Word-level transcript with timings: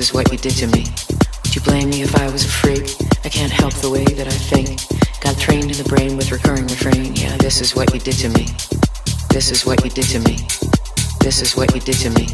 is 0.00 0.14
what 0.14 0.32
you 0.32 0.38
did 0.38 0.52
to 0.52 0.66
me. 0.68 0.86
Would 1.44 1.54
you 1.54 1.60
blame 1.60 1.90
me 1.90 2.00
if 2.00 2.16
I 2.16 2.30
was 2.32 2.42
a 2.44 2.48
freak? 2.48 2.88
I 3.22 3.28
can't 3.28 3.52
help 3.52 3.74
the 3.74 3.90
way 3.90 4.04
that 4.04 4.26
I 4.26 4.38
think. 4.50 4.80
Got 5.20 5.36
trained 5.38 5.70
in 5.70 5.76
the 5.76 5.88
brain 5.88 6.16
with 6.16 6.32
recurring 6.32 6.66
refrain. 6.66 7.14
Yeah, 7.14 7.36
this 7.36 7.60
is 7.60 7.76
what 7.76 7.92
you 7.92 8.00
did 8.00 8.16
to 8.24 8.30
me. 8.30 8.46
This 9.28 9.50
is 9.52 9.66
what 9.66 9.84
you 9.84 9.90
did 9.90 10.08
to 10.14 10.20
me. 10.20 10.36
This 11.20 11.42
is 11.42 11.54
what 11.54 11.74
you 11.74 11.80
did 11.82 11.98
to 12.00 12.10
me. 12.16 12.28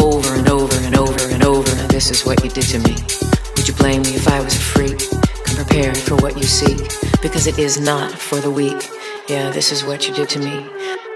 Over 0.00 0.32
and 0.34 0.48
over 0.48 0.76
and 0.86 0.96
over 0.96 1.24
and 1.28 1.44
over. 1.44 1.74
This 1.88 2.10
is 2.10 2.24
what 2.24 2.42
you 2.42 2.48
did 2.48 2.64
to 2.72 2.78
me. 2.78 2.96
Would 3.56 3.68
you 3.68 3.74
blame 3.74 4.00
me 4.02 4.16
if 4.16 4.26
I 4.26 4.40
was 4.40 4.56
a 4.56 4.64
freak? 4.72 4.98
Come 5.44 5.56
prepared 5.56 5.98
for 5.98 6.16
what 6.16 6.38
you 6.38 6.44
seek. 6.44 6.78
Because 7.20 7.46
it 7.46 7.58
is 7.58 7.78
not 7.78 8.12
for 8.12 8.40
the 8.40 8.50
weak. 8.50 8.88
Yeah, 9.28 9.50
this 9.50 9.72
is 9.72 9.84
what 9.84 10.08
you 10.08 10.14
did 10.14 10.30
to 10.30 10.38
me. 10.38 11.07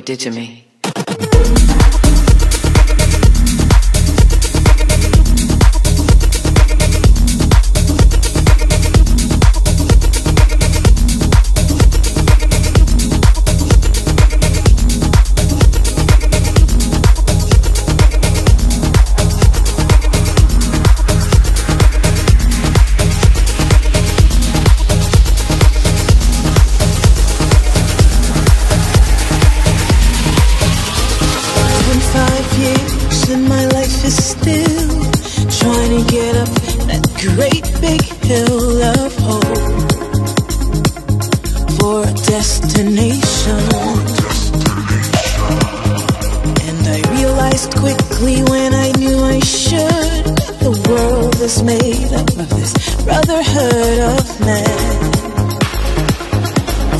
you 0.00 0.04
did 0.04 0.20
to 0.20 0.30
me. 0.30 0.59
And 46.68 46.80
I 46.86 47.00
realized 47.16 47.74
quickly 47.74 48.42
when 48.42 48.74
I 48.74 48.92
knew 48.98 49.18
I 49.24 49.40
should. 49.40 50.26
The 50.60 50.72
world 50.86 51.36
is 51.36 51.62
made 51.62 52.12
up 52.12 52.28
of 52.28 52.50
this 52.50 52.74
brotherhood 53.02 54.00
of 54.18 54.40
men. 54.40 55.12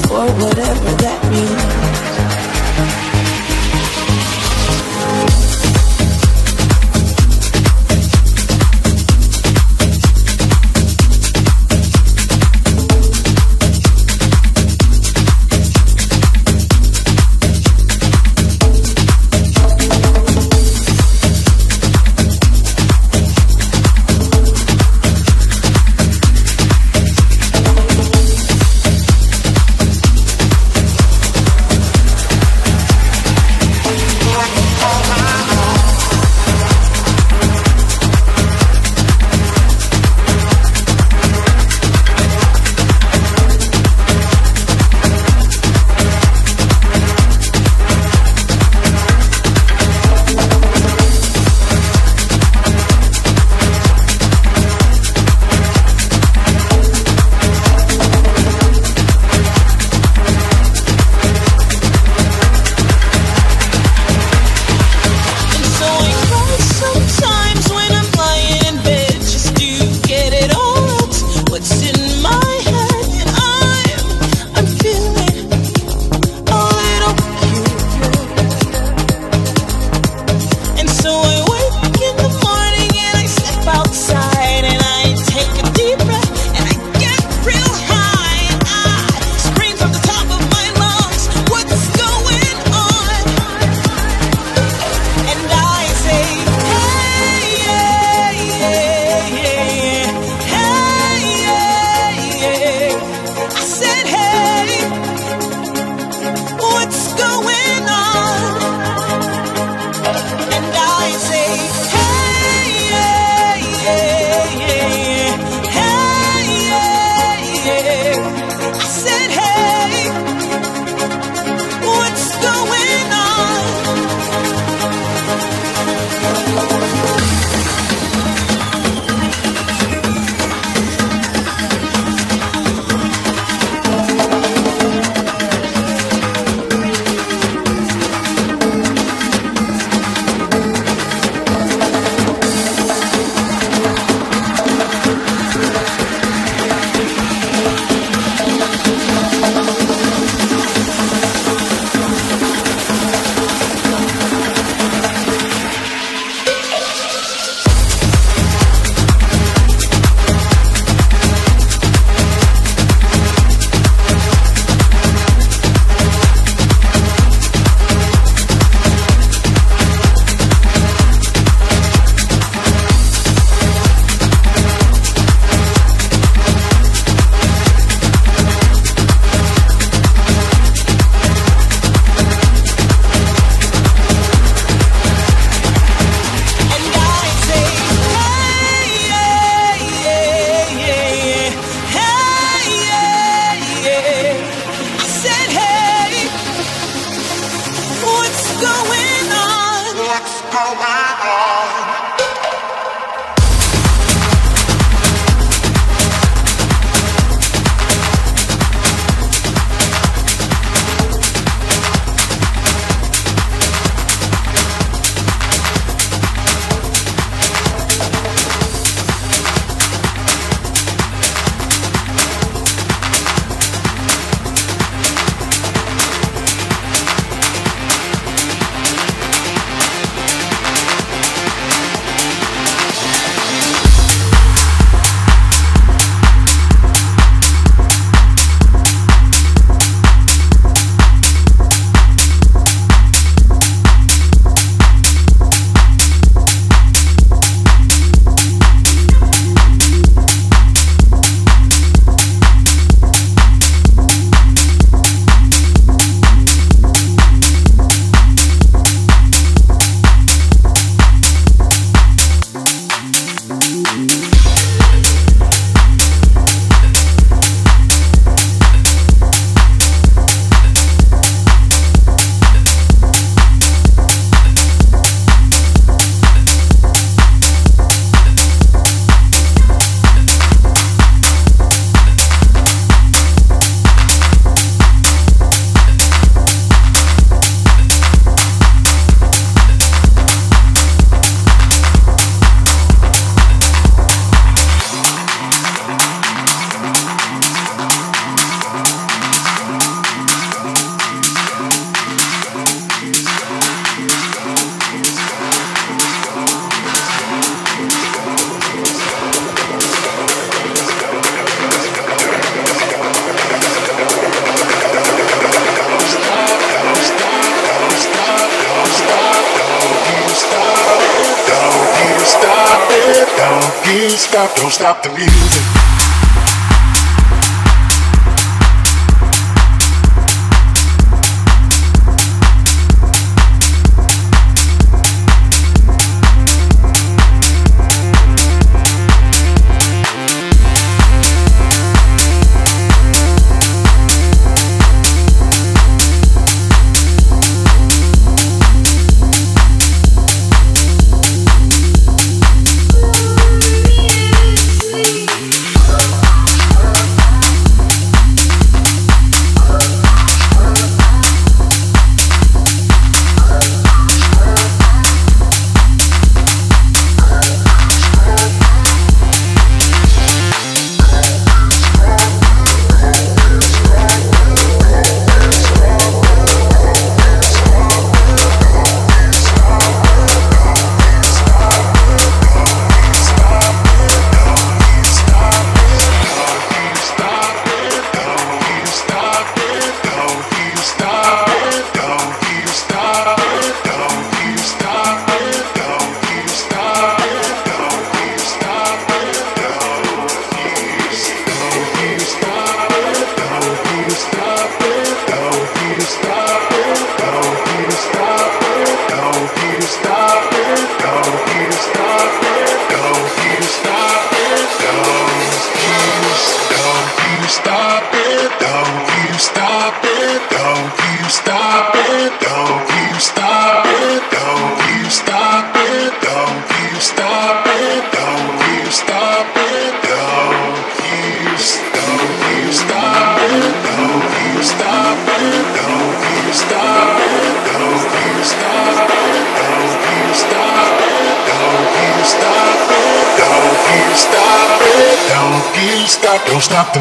For 0.08 0.26
whatever 0.40 0.90
that 1.04 1.20
means. 1.30 2.09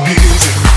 Music. 0.04 0.69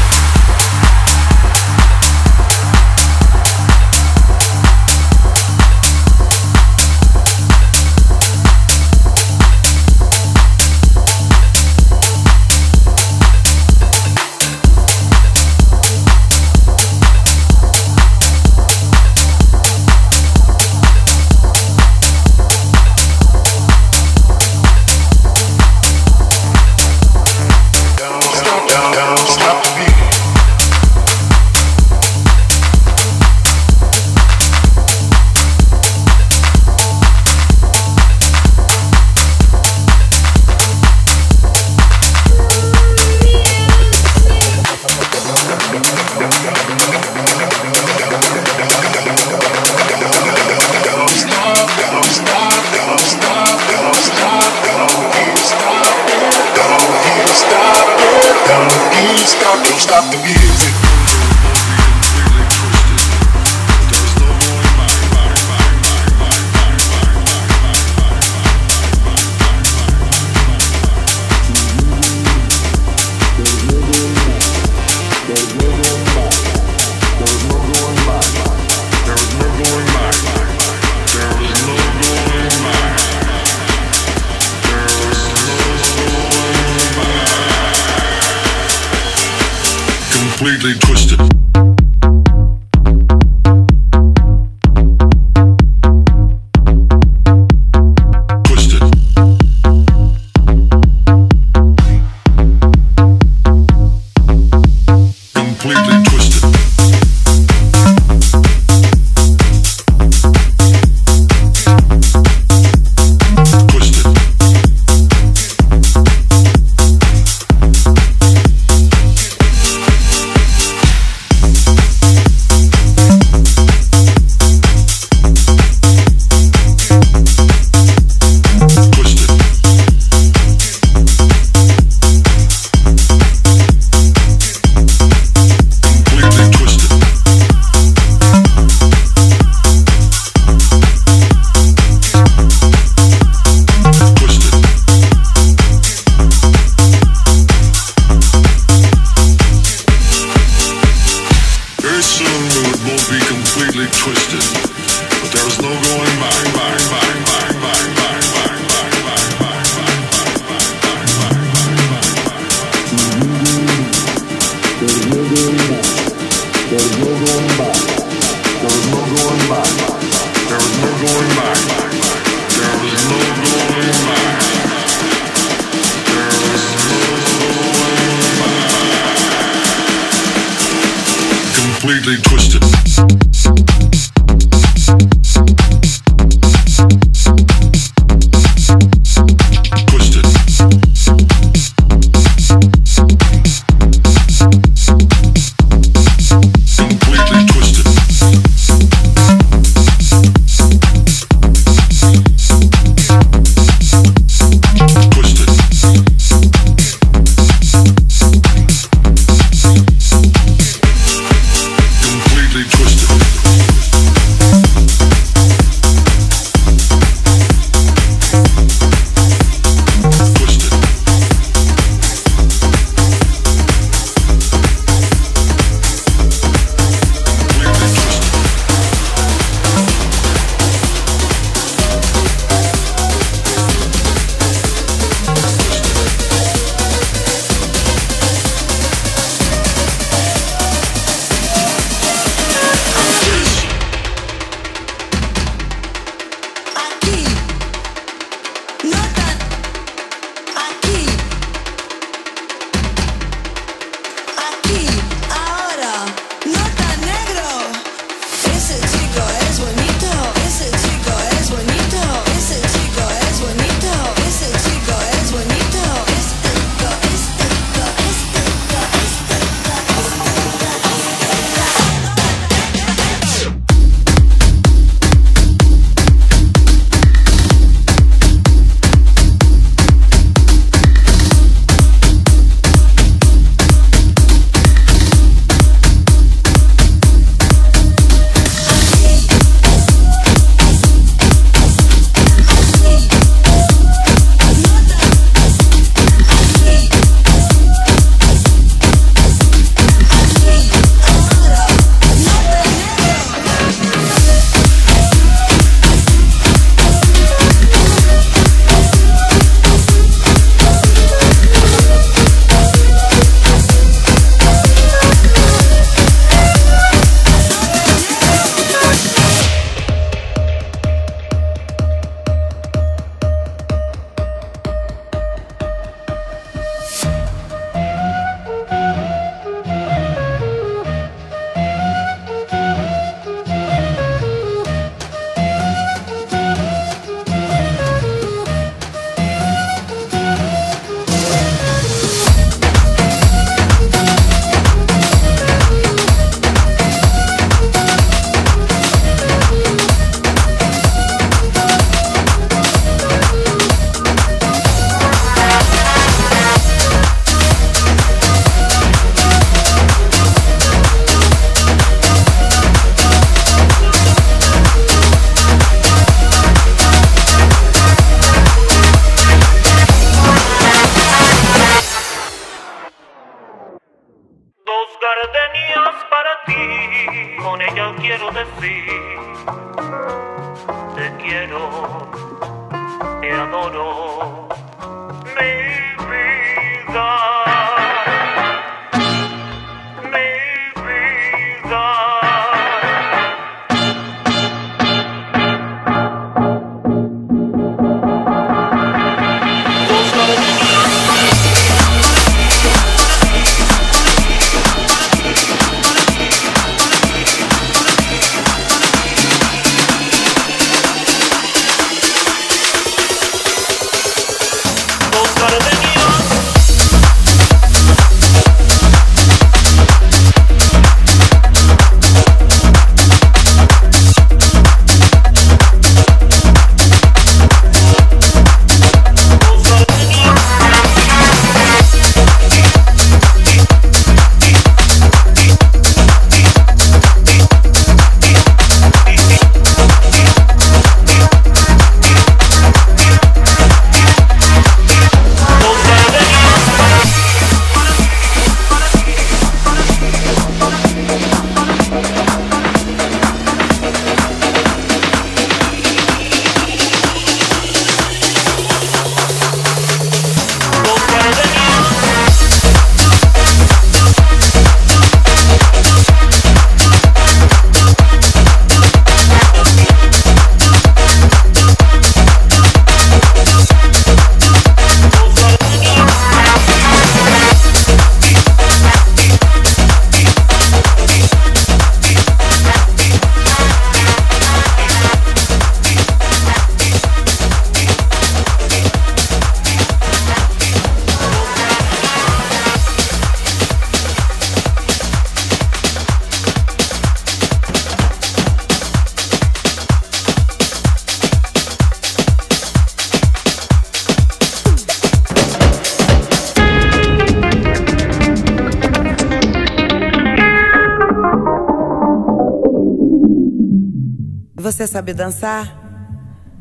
Sabe 515.03 515.15
dançar? 515.15 515.77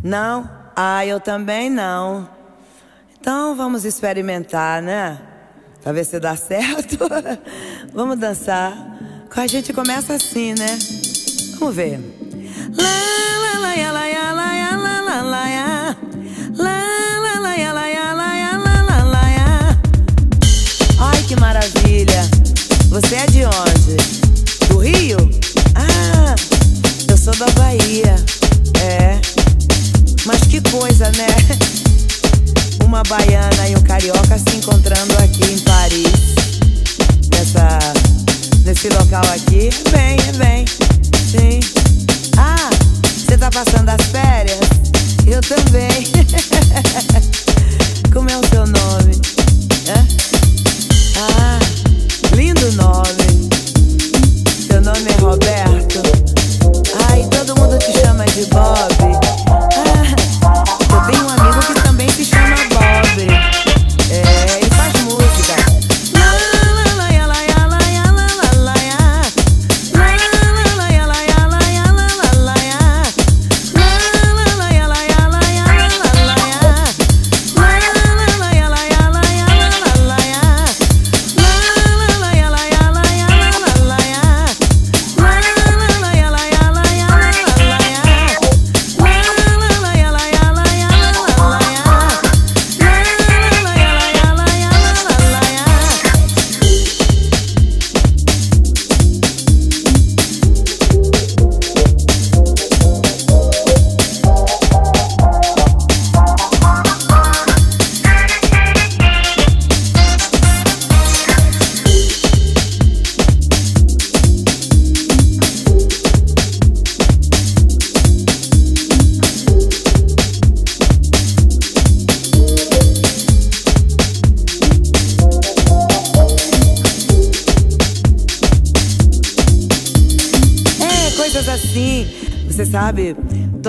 Não? 0.04 0.50
Ah, 0.76 1.06
eu 1.06 1.20
também 1.20 1.70
não. 1.70 2.28
Então 3.20 3.56
vamos 3.56 3.86
experimentar, 3.86 4.82
né? 4.82 5.20
Pra 5.84 5.92
ver 5.92 6.04
se 6.06 6.20
dá 6.20 6.36
certo. 6.36 6.98
vamos 7.94 8.18
dançar. 8.18 8.74
Com 9.32 9.42
a 9.42 9.46
gente 9.46 9.72
começa 9.74 10.16
assim, 10.16 10.56
né? 10.56 10.80
Vamos 11.60 11.76
ver. 11.76 12.00
Lá, 12.76 12.90
lá, 13.44 13.60
lá, 13.60 13.76
lá, 13.76 13.92
lá, 13.92 14.08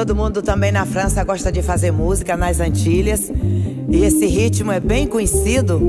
todo 0.04 0.16
mundo 0.16 0.42
também 0.42 0.72
na 0.72 0.84
França 0.84 1.22
gosta 1.22 1.52
de 1.52 1.62
fazer 1.62 1.92
música 1.92 2.36
nas 2.36 2.58
Antilhas. 2.58 3.30
E 3.88 4.02
esse 4.02 4.26
ritmo 4.26 4.72
é 4.72 4.80
bem 4.80 5.06
conhecido. 5.06 5.80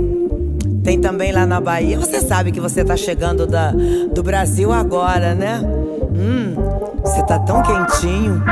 Tem 0.84 1.02
também 1.02 1.32
lá 1.32 1.48
na 1.48 1.60
Bahia. 1.60 1.98
Você 2.00 2.22
sabe 2.22 2.52
que 2.52 2.60
você 2.60 2.86
tá 2.86 2.96
chegando 2.96 3.48
da, 3.48 3.74
do 4.14 4.22
Brasil 4.22 4.72
agora, 4.72 5.34
né? 5.34 5.62
Hum, 5.64 6.54
você 7.02 7.26
tá 7.26 7.40
tão 7.40 7.64
quentinho. 7.64 8.44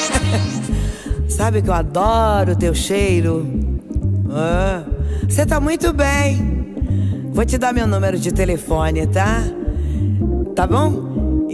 sabe 1.26 1.62
que 1.62 1.70
eu 1.70 1.74
adoro 1.74 2.52
o 2.52 2.56
teu 2.56 2.74
cheiro. 2.74 3.48
Ah, 4.30 4.82
você 5.26 5.46
tá 5.46 5.58
muito 5.58 5.90
bem. 5.94 6.66
Vou 7.32 7.46
te 7.46 7.56
dar 7.56 7.72
meu 7.72 7.86
número 7.86 8.18
de 8.18 8.30
telefone, 8.30 9.06
tá? 9.06 9.42
Tá 10.54 10.66
bom? 10.66 11.03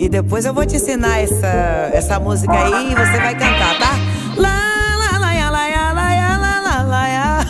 E 0.00 0.08
depois 0.08 0.44
eu 0.46 0.54
vou 0.54 0.64
te 0.64 0.76
ensinar 0.76 1.18
essa, 1.18 1.90
essa 1.92 2.18
música 2.18 2.54
aí 2.54 2.90
e 2.90 2.94
você 2.94 3.18
vai 3.18 3.34
cantar, 3.34 3.78
tá? 3.78 3.98
Lá, 4.34 4.96
lá, 4.96 5.18
lá, 5.18 5.36
lá, 5.36 5.50
lá, 5.50 5.66
lá, 5.92 5.92
lá, 5.92 5.94
lá, 6.38 6.38
lá, 6.38 6.62
lá, 6.62 6.82
lá. 6.84 7.44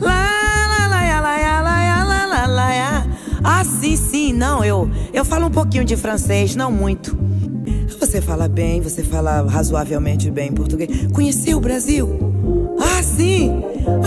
Lá, 0.00 0.26
lá. 2.48 3.06
Ah, 3.44 3.64
sim, 3.64 3.96
sim, 3.96 4.32
não, 4.32 4.64
eu, 4.64 4.90
eu 5.12 5.24
falo 5.24 5.46
um 5.46 5.50
pouquinho 5.50 5.84
de 5.84 5.96
francês, 5.96 6.56
não 6.56 6.72
muito. 6.72 7.16
Você 8.00 8.20
fala 8.20 8.48
bem, 8.48 8.80
você 8.80 9.04
fala 9.04 9.42
razoavelmente 9.48 10.28
bem 10.28 10.50
português. 10.50 11.06
Conheceu 11.12 11.58
o 11.58 11.60
Brasil? 11.60 12.18
Ah, 12.80 13.00
sim! 13.00 13.62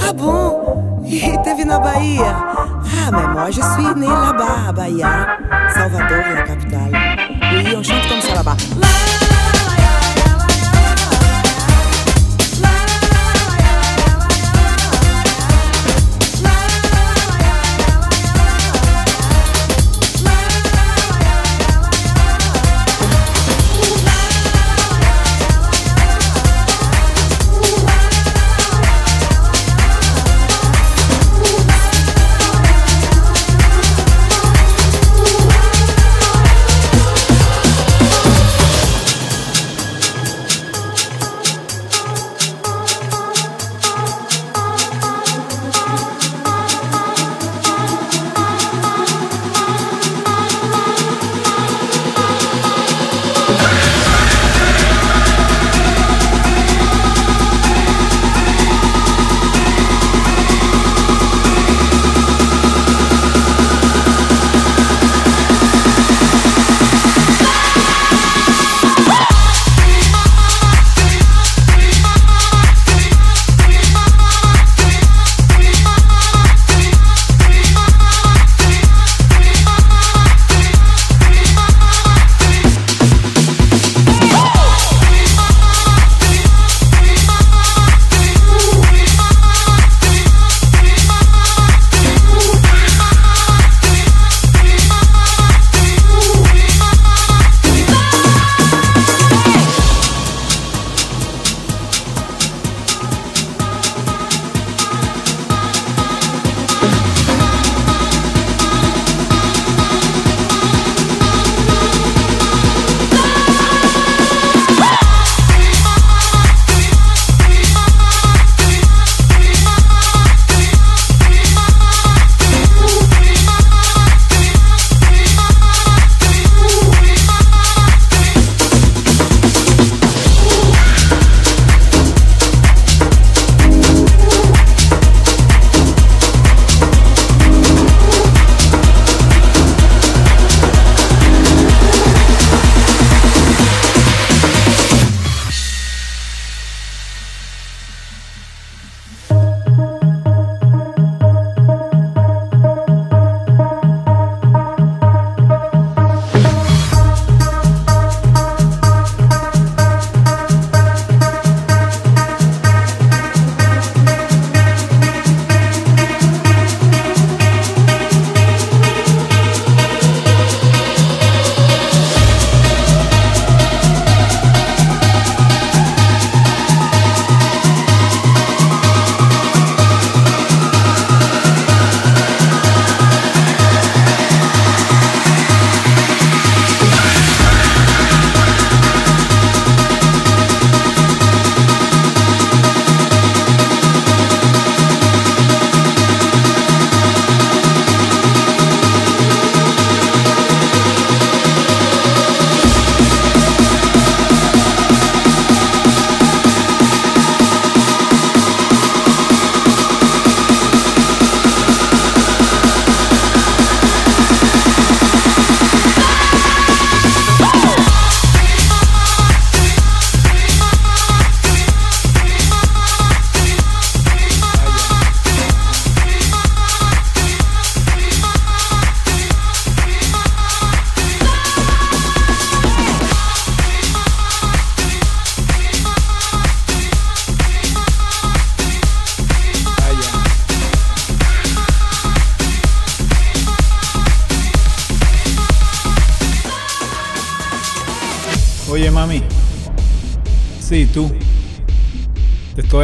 Ah, 0.06 0.12
bom! 0.12 1.02
E 1.06 1.38
teve 1.44 1.64
na 1.64 1.80
Bahia? 1.80 2.26
Ah, 2.26 3.10
mais 3.12 3.34
moi 3.34 3.54
je 3.54 3.62
suis 3.62 3.96
né 3.96 4.06
là-bas, 4.06 4.74
Bahia. 4.76 5.40
Salvador, 5.74 6.26
la 6.36 6.44
capitale. 6.44 6.99
Baba. 8.44 8.99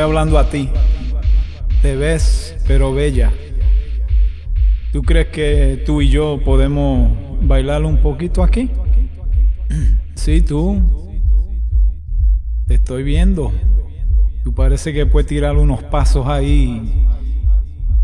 Hablando 0.06 0.38
a 0.38 0.50
ti. 0.50 0.70
Te 1.82 1.96
ves, 1.96 2.56
pero 2.68 2.94
bella. 2.94 3.34
¿Tú 4.92 5.02
crees 5.02 5.28
que 5.28 5.84
tú 5.86 6.02
y 6.02 6.10
yo 6.10 6.40
podemos 6.46 7.12
bailar 7.42 7.84
un 7.84 7.98
poquito 7.98 8.44
aquí? 8.44 8.70
Sí, 10.16 10.42
tú. 10.42 10.82
Te 12.68 12.76
estoy 12.76 13.04
viendo. 13.04 13.52
Tú 14.44 14.54
parece 14.56 14.94
que 14.94 15.06
puedes 15.06 15.28
tirar 15.28 15.58
unos 15.58 15.84
pasos 15.84 16.26
ahí. 16.28 17.06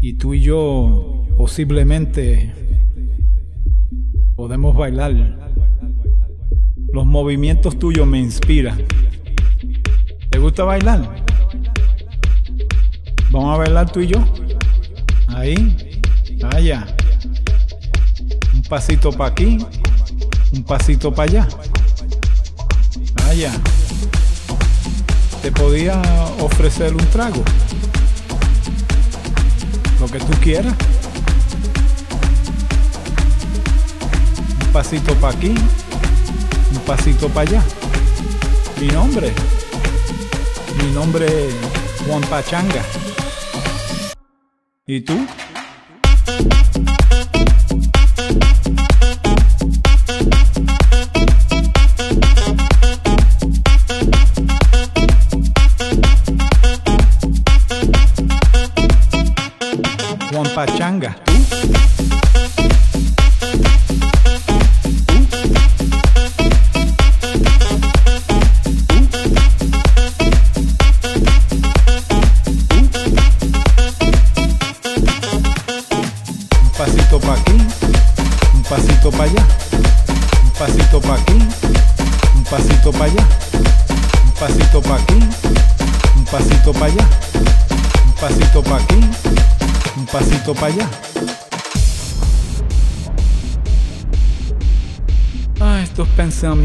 Y 0.02 0.14
tú 0.14 0.34
y 0.34 0.42
yo 0.42 1.26
posiblemente 1.38 2.54
podemos 4.36 4.76
bailar. 4.76 5.14
Los 6.92 7.06
movimientos 7.06 7.80
tuyos 7.80 8.06
me 8.06 8.20
inspiran. 8.20 8.80
¿Te 10.30 10.38
gusta 10.38 10.66
bailar? 10.66 11.21
Vamos 13.32 13.56
a 13.56 13.58
bailar 13.60 13.90
tú 13.90 14.02
y 14.02 14.08
yo. 14.08 14.18
Ahí. 15.30 16.02
Allá. 16.54 16.86
Un 18.54 18.62
pasito 18.64 19.10
para 19.14 19.32
aquí. 19.32 19.58
Un 20.52 20.64
pasito 20.64 21.14
para 21.14 21.32
allá. 21.32 21.48
Allá. 23.30 23.54
Te 25.42 25.50
podía 25.54 26.02
ofrecer 26.42 26.94
un 26.94 27.06
trago. 27.08 27.42
Lo 30.02 30.08
que 30.08 30.20
tú 30.20 30.34
quieras. 30.42 30.76
Un 34.66 34.74
pasito 34.74 35.16
para 35.16 35.38
aquí. 35.38 35.56
Un 36.74 36.80
pasito 36.86 37.30
para 37.30 37.50
allá. 37.50 37.64
Mi 38.82 38.88
nombre. 38.88 39.32
Mi 40.84 40.92
nombre 40.92 41.28
es 41.28 41.54
Juan 42.06 42.22
Pachanga. 42.24 42.84
¿Y 44.94 45.00
tú? 45.00 45.14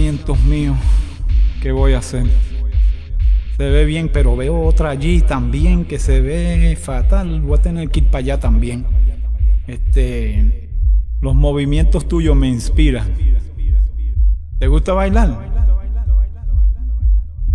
Pensamientos 0.06 0.38
míos, 0.44 0.76
¿qué 1.60 1.72
voy 1.72 1.94
a 1.94 1.98
hacer? 1.98 2.26
Se 3.56 3.68
ve 3.68 3.84
bien, 3.84 4.08
pero 4.12 4.36
veo 4.36 4.60
otra 4.60 4.90
allí 4.90 5.20
también 5.20 5.84
que 5.84 5.98
se 5.98 6.20
ve 6.20 6.78
fatal. 6.80 7.40
Voy 7.40 7.58
a 7.58 7.62
tener 7.62 7.88
que 7.88 8.00
ir 8.00 8.06
para 8.06 8.18
allá 8.18 8.38
también. 8.38 8.86
Este, 9.66 10.70
los 11.20 11.34
movimientos 11.34 12.06
tuyos 12.06 12.36
me 12.36 12.46
inspiran. 12.46 13.08
¿Te 14.60 14.68
gusta 14.68 14.92
bailar? 14.92 15.38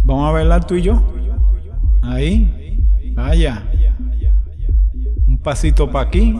Vamos 0.03 0.27
a 0.27 0.31
bailar 0.31 0.67
tú 0.67 0.75
y 0.75 0.81
yo. 0.81 1.01
Ahí, 2.01 2.83
allá. 3.15 3.63
Un 5.25 5.37
pasito 5.37 5.89
para 5.89 6.09
aquí, 6.09 6.37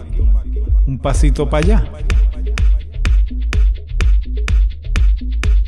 un 0.86 1.00
pasito 1.00 1.50
para 1.50 1.66
allá. 1.66 1.92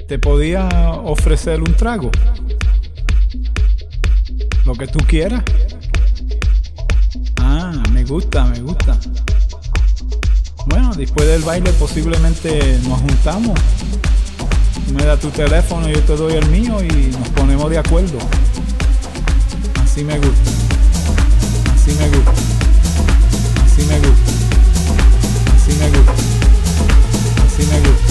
Te 0.07 0.19
podía 0.19 0.67
ofrecer 1.03 1.61
un 1.61 1.73
trago. 1.75 2.11
Lo 4.65 4.73
que 4.73 4.87
tú 4.87 4.99
quieras. 5.07 5.43
Ah, 7.37 7.71
me 7.91 8.03
gusta, 8.03 8.45
me 8.45 8.59
gusta. 8.59 8.97
Bueno, 10.65 10.93
después 10.95 11.27
del 11.27 11.41
baile 11.43 11.71
posiblemente 11.73 12.79
nos 12.87 12.99
juntamos. 12.99 13.59
Me 14.93 15.05
das 15.05 15.19
tu 15.19 15.29
teléfono, 15.29 15.87
yo 15.87 15.99
te 16.01 16.15
doy 16.15 16.33
el 16.33 16.47
mío 16.49 16.77
y 16.83 17.11
nos 17.17 17.29
ponemos 17.29 17.69
de 17.69 17.77
acuerdo. 17.77 18.17
Así 19.83 20.03
me 20.03 20.17
gusta. 20.17 20.51
Así 21.73 21.91
me 21.93 22.09
gusta. 22.09 22.31
Así 23.65 23.83
me 23.83 23.99
gusta. 23.99 24.31
Así 25.55 25.73
me 25.79 25.89
gusta. 25.89 26.13
Así 27.45 27.65
me 27.65 27.79
gusta. 27.79 28.02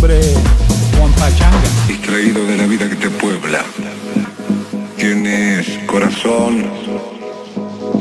Juan 0.00 1.12
Pachanga. 1.14 1.58
distraído 1.88 2.46
de 2.46 2.56
la 2.56 2.66
vida 2.66 2.88
que 2.88 2.94
te 2.94 3.10
puebla. 3.10 3.64
Tienes 4.96 5.66
corazón, 5.86 6.64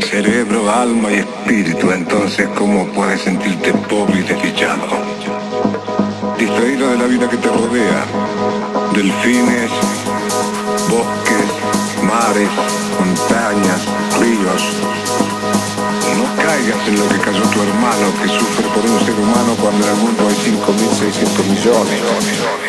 cerebro, 0.08 0.72
alma 0.72 1.12
y 1.12 1.16
espíritu, 1.16 1.92
entonces 1.92 2.48
¿cómo 2.56 2.86
puedes 2.90 3.22
sentirte 3.22 3.74
pobre 3.90 4.20
y 4.20 4.24
desdichado? 4.24 4.86
Distraído 6.38 6.92
de 6.92 6.98
la 7.00 7.06
vida 7.06 7.28
que 7.28 7.38
te 7.38 7.48
rodea, 7.48 8.06
delfines, 8.94 9.72
bosques, 10.90 11.48
mares, 12.04 12.50
montañas, 13.00 13.82
ríos. 14.20 14.97
Tu 17.58 17.64
hermano 17.64 18.14
que 18.22 18.30
sufre 18.30 18.68
por 18.70 18.86
un 18.86 19.00
ser 19.00 19.16
humano 19.16 19.56
cuando 19.60 19.88
en 19.88 19.94
el 19.94 20.00
mundo 20.00 20.28
hay 20.28 20.36
5.600 20.36 21.44
millones. 21.50 22.67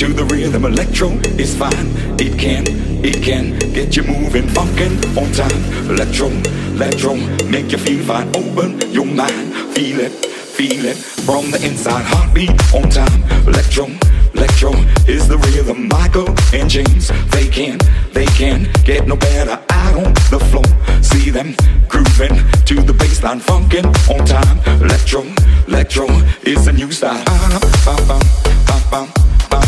To 0.00 0.14
the 0.14 0.24
rhythm. 0.34 0.64
Electro 0.64 1.10
is 1.36 1.54
fine, 1.54 1.88
it 2.18 2.38
can, 2.38 2.64
it 3.04 3.22
can 3.22 3.58
get 3.74 3.94
you 3.94 4.02
moving, 4.02 4.44
funkin' 4.44 4.96
on 5.14 5.30
time. 5.32 5.90
Electro, 5.90 6.28
electro, 6.72 7.16
make 7.50 7.70
you 7.70 7.76
feel 7.76 8.02
fine. 8.06 8.26
Open 8.34 8.80
your 8.92 9.04
mind, 9.04 9.52
feel 9.74 10.00
it, 10.00 10.10
feel 10.56 10.86
it 10.86 10.96
from 10.96 11.50
the 11.50 11.60
inside. 11.62 12.02
Heartbeat 12.06 12.48
on 12.72 12.88
time. 12.88 13.20
Electro, 13.46 13.88
electro 14.32 14.72
is 15.06 15.28
the 15.28 15.36
rhythm. 15.36 15.88
Michael 15.88 16.30
and 16.54 16.70
James, 16.70 17.08
they 17.32 17.48
can, 17.48 17.76
they 18.14 18.26
can 18.40 18.72
get 18.84 19.06
no 19.06 19.16
better 19.16 19.62
out 19.68 19.96
on 19.96 20.14
the 20.32 20.40
floor. 20.48 20.64
See 21.02 21.28
them 21.28 21.54
grooving 21.88 22.36
to 22.64 22.76
the 22.80 22.94
baseline, 22.94 23.40
funkin' 23.40 23.84
on 24.08 24.24
time. 24.24 24.80
Electro, 24.80 25.24
electro 25.68 26.06
is 26.44 26.68
a 26.68 26.72
new 26.72 26.90
style 26.90 27.22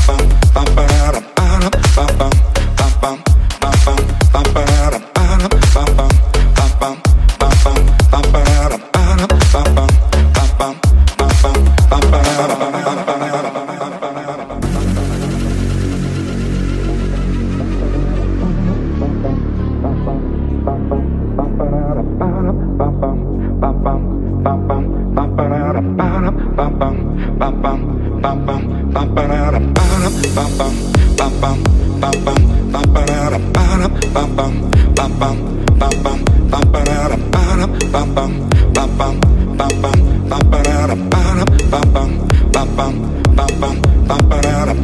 ba 0.06 0.16
ba 0.54 0.62
ba 0.76 1.31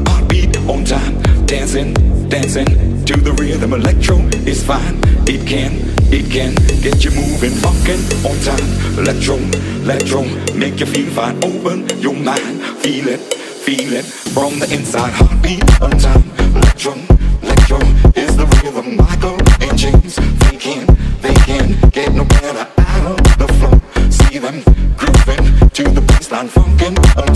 Heartbeat 0.07 0.57
on 0.69 0.85
time, 0.85 1.21
dancing, 1.47 1.95
dancing 2.29 3.05
to 3.05 3.21
the 3.21 3.33
rhythm. 3.33 3.73
Electro 3.73 4.19
is 4.47 4.63
fine, 4.65 5.01
it 5.27 5.47
can, 5.47 5.73
it 6.13 6.31
can 6.31 6.55
get 6.83 7.05
you 7.05 7.11
moving, 7.11 7.53
funkin' 7.53 8.01
on 8.25 8.37
time. 8.45 8.99
Electro, 8.99 9.37
electro, 9.85 10.23
make 10.55 10.81
you 10.81 10.87
feel 10.87 11.11
fine. 11.13 11.37
Open 11.45 11.89
your 12.01 12.15
mind, 12.15 12.63
feel 12.83 13.09
it, 13.09 13.21
feel 13.21 13.93
it 13.93 14.05
from 14.05 14.59
the 14.59 14.69
inside. 14.73 15.13
Heartbeat 15.13 15.63
on 15.83 15.91
time. 15.91 16.25
Electro, 16.57 16.95
electro 17.43 17.79
is 18.17 18.37
the 18.37 18.47
rhythm. 18.63 18.97
Michael 18.97 19.39
and 19.61 19.79
James, 19.79 20.17
they 20.17 20.57
can, 20.57 20.87
they 21.21 21.35
can 21.35 21.91
get 21.91 22.13
no 22.15 22.25
better 22.25 22.78
anfangen. 26.39 27.28